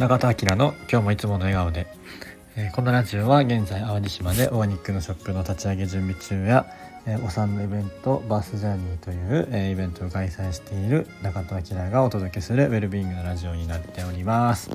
[0.00, 1.86] 永田明の今日もいつもの笑顔で、
[2.56, 6.64] えーこのラジオは現在淡路島でオーガニックのショップの立ち上げ準備中や、
[7.04, 14.70] えーお産のイベントバースジャーニーという、えーイベントを開催している中田明がお届けするウェルビーイングのラジオになっております、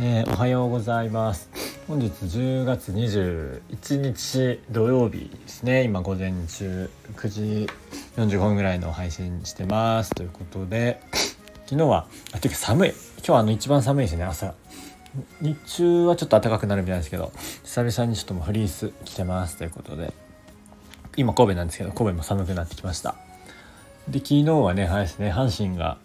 [0.00, 1.48] えーおはようございます。
[1.86, 5.84] 本日10月21日土曜日ですね。
[5.84, 7.68] 今午前中9時
[8.16, 10.10] 45分ぐらいの配信してます。
[10.10, 11.00] ということで
[11.66, 12.94] 昨日はあていうか寒い。
[13.26, 14.54] 今日あの一番寒いですね朝。
[15.40, 17.32] 日中はちょっと暖かくなるみたいですけど
[17.64, 20.12] 久々にちょっともうフリース着てますということで。
[21.16, 23.16] 今神戸なんですけど神戸も寒くなってきました。
[24.06, 25.98] で昨日はねはいですね阪神が、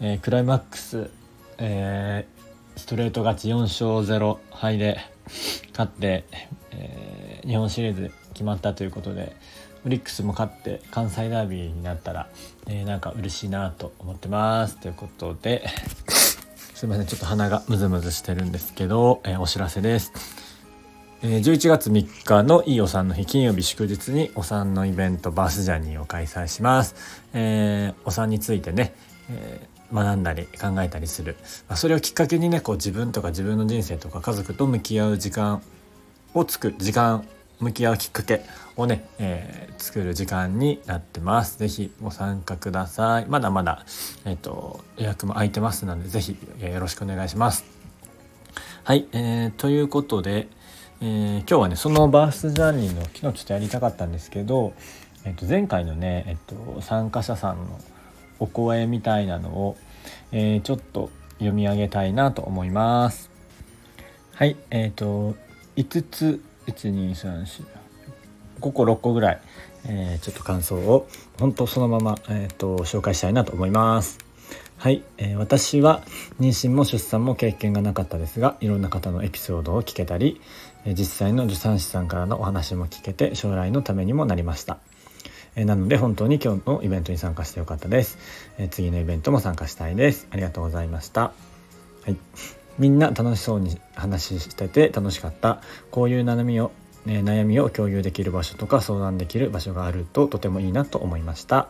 [0.00, 1.10] えークライマックス、
[1.58, 5.00] えーストレート勝ち4勝0敗で
[5.72, 6.24] 勝って、
[6.70, 9.36] えー日本シリーズ決まったということで
[9.84, 12.30] オリックスも勝って関西ダービーになったら、
[12.68, 15.66] えーなんか嬉しいなと思ってますということで。
[16.74, 20.12] すいませんちょっと鼻がムズムズしてるんですけど、えーお知らせです。
[21.22, 26.96] えー11月3日のいいお産の日金曜日祝日にお産のイベントバースジャーニーを開催します。
[27.32, 28.92] えーお産についてね、
[29.30, 31.36] えー学んだり考えたりする、
[31.68, 35.62] まあ、それをきっかけにねこう自分とか自分の人生とか家族と向き合う時間
[36.32, 37.24] を作る時間
[37.60, 38.42] 向き合うきっかけ
[38.76, 41.58] をね、えー作る時間になってます。
[41.58, 43.26] ぜひご参加ください。
[43.26, 43.84] まだまだ、
[44.24, 47.64] えっ、と、予約も空いてますので、ぜひ、えーよろしくお願いします。
[48.84, 50.48] はい、えーということで、
[51.02, 54.72] えー今日はね、そのバースジャーニーの昨日ちょっとやりたかったんですけど、
[55.24, 57.78] えっ、と、前回のね、えっ、と、参加者さんの
[58.38, 59.76] お声みたいなのを、
[60.32, 63.30] えーちょっと読み上げたいなと思います。
[64.34, 65.34] はい、えっ、と、
[65.76, 67.64] 5つ、1、2、3、4、
[68.60, 69.40] 5個6個ぐらい、
[69.86, 71.06] えーちょっと感想を
[71.38, 74.18] 本当そのまま、えー、と紹介したいなと思います。
[74.76, 76.02] はい、えー私は
[76.40, 80.40] 妊娠も出産も経験がなかったですがいろんな方のエピソードを聞けたり、
[80.86, 84.78] 実際の助産師さんからのお話も聞けて将来のためにもなりました。
[85.56, 88.18] なので本当に今日のイベントに参加してよかったです、
[88.70, 90.26] 次のイベントも参加したいです。
[90.30, 91.20] ありがとうございました。
[91.22, 91.32] は
[92.08, 92.16] い、
[92.78, 96.72] みんな楽しそうに話してて楽しかったこういう悩みを、
[97.06, 101.68] ね悩みを共有できる場所とか相談できる場所があるととてもいいなと思いました。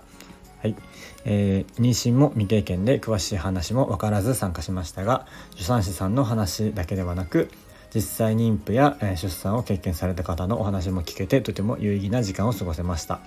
[0.63, 0.77] はい、
[1.25, 7.51] えー妊娠も未経験で詳しい話も分からず参加しましたが助産師さんの話だけではなく
[7.95, 13.21] 実際妊婦や、え出産を経験された方のお話も聞けてとても有意義な時間を過ごせました。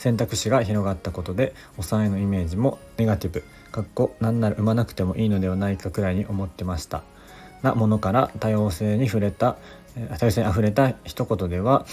[0.00, 7.02] 選択肢が広がったことでお産へのイメージもネガティブかっこなんなら産まなくてもいいのではないかくらいに思ってました。
[7.62, 9.58] なものから多様性に触れた
[9.94, 11.84] えー多様性にあふれた一言では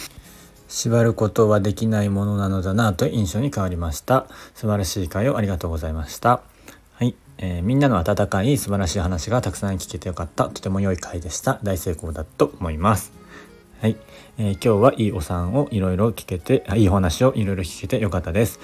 [0.69, 4.27] 縛ることはできないものなのだなという印象に変わりました。
[4.55, 6.41] 素晴らしい会をありがとうございました。
[6.93, 10.45] はい、えーみんなの温かい素晴らしい話がたくさん聞けてよかった。
[10.45, 11.59] とても良い会でした。
[11.61, 13.16] 大成功だと思います。
[13.79, 13.95] はい、
[14.39, 18.59] えー今日はいいお産をいろいろ聞けていいお話をいろいろ聞けてよかったです、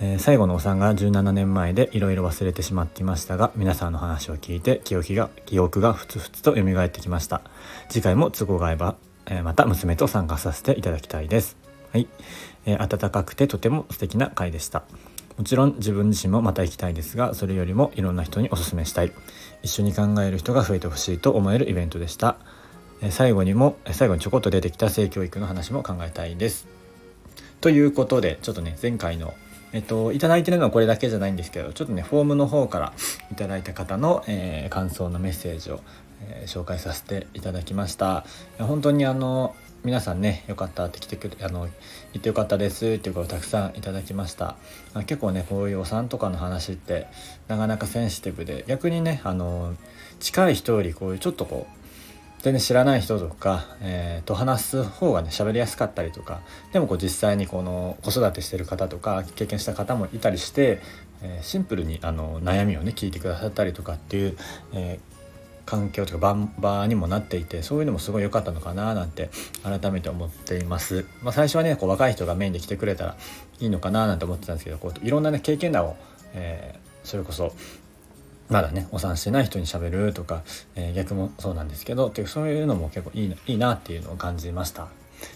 [0.00, 7.42] えー最後のお産が17年前でいろいろ忘れてしまっていましたが皆さんの話を聞いて記憶が記憶がふつふつと蘇ってきました。
[7.88, 11.56] 次回も都合が合えば、えーまた娘と参加させていただきたいです。
[11.92, 12.08] はい、
[12.64, 14.82] えー温かくてとても素敵な回でした。
[15.38, 19.12] もちろん自分自身もまた行きたいですがそれよりもいろんな人にお勧めしたい。
[19.62, 22.36] 一緒に考える人が増えてほしいと思えるイベントでした。
[23.10, 26.66] 最後にもえ最後にちょこっと出てきた性教育の話も考えたいです。
[27.60, 29.34] ということでちょっとね前回の
[29.72, 32.92] えっといただいてるのはこれだけじゃないんですけどちょっとねフォームの方から
[33.30, 35.80] いただいた方の、えー感想のメッセージを、
[36.28, 38.24] えー紹介させていただきました。
[38.58, 39.54] 本当にあの
[39.84, 41.70] 皆さんねよかったって来てくれあの言
[42.18, 44.56] ってよかったですっていう声をたくさんいただきました。
[44.94, 47.06] あ結構ねこういうお産とかの話って
[47.46, 49.74] なかなかセンシティブで逆にねあの
[50.18, 51.85] 近い人よりこういうちょっとこう
[52.42, 56.40] 全然知らない人とか、えーと話す方がね喋りやすかったりとか
[56.72, 60.80] でもこう実際にこの子育てしてる方とか経験した方もいたりして、
[61.22, 64.36] えーシンプルにあの悩みをね聞いてくださったりとかっていう、
[64.72, 65.16] えー
[65.66, 69.30] 環境というか場場にもなっていてそういうのもすごい良かったのかななんて
[69.64, 71.04] 改めて思っています。
[71.22, 73.16] まあ、最初はねこう若い人がメインで来てくれたら
[73.58, 75.96] いいのかななんて思ってたんですけどこういろんなね経験談を、
[76.34, 77.52] えーそれこそ
[78.48, 80.42] まだねお産してない人に喋るとか、
[80.74, 84.88] えー逆もそうなんですけどっていうそういうのも結構いいないいなっていうのを感じました。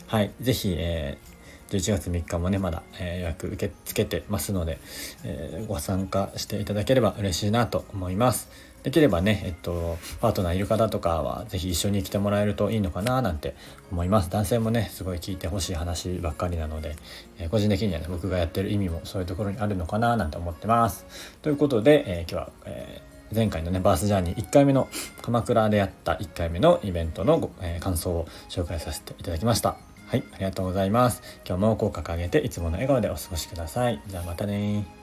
[0.06, 1.30] はい、ぜひ、えー
[1.70, 4.78] 11月3日もねまだ、えー予約受け付けてますので、
[5.24, 8.48] えーご参加していただければ嬉しいなと思います。
[8.82, 13.54] できればね、えっと、パートナーいる方とかはぜひ一緒に来てもらえるといいのかななんて
[13.92, 14.30] 思います。
[14.30, 16.96] 男性もね、すごい聞いてほしい話ばっかりなので、
[17.38, 21.06] えー個人的にはね、僕がやってる意味もそういうところにあるのかななんて思ってます。
[21.42, 24.88] ということで、えー今日は、えー前回のねバースジャーニー1回目の
[25.22, 29.76] 鎌倉でやった1回目のイベントの、え、感想を紹介させていただきました
[30.08, 34.99] はいありがとうございます今日も口角上げていつもの笑顔でお過ごしくださいじゃあまたね